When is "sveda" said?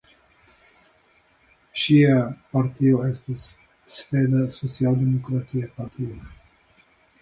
3.99-4.45